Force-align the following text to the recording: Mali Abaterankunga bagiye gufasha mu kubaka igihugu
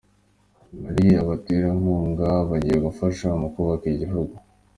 Mali 0.81 1.05
Abaterankunga 1.21 2.25
bagiye 2.49 2.77
gufasha 2.87 3.27
mu 3.39 3.47
kubaka 3.53 3.85
igihugu 3.93 4.35